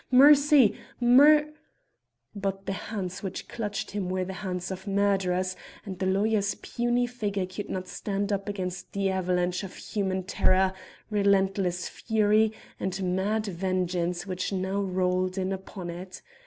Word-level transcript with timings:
Mercy! 0.09 0.73
Mer" 0.99 1.53
But 2.45 2.65
the 2.65 2.71
hands 2.73 3.21
which 3.21 3.47
clutched 3.47 3.91
him 3.91 4.09
were 4.09 4.25
the 4.25 4.33
hands 4.41 4.71
of 4.71 4.87
murderers, 4.87 5.55
and 5.85 5.99
the 5.99 6.07
lawyer's 6.07 6.55
puny 6.55 7.05
figure 7.05 7.45
could 7.45 7.69
not 7.69 7.87
stand 7.87 8.33
up 8.33 8.49
against 8.49 8.93
the 8.93 9.11
avalanche 9.11 9.63
of 9.63 9.75
human 9.75 10.23
terror, 10.23 10.73
relentless 11.11 11.87
fury 11.87 12.51
and 12.79 13.15
mad 13.15 13.45
vengeance 13.45 14.25
which 14.25 14.51
now 14.51 14.81
rolled 14.81 15.37
in 15.37 15.53
upon 15.53 15.91
it. 15.91 16.23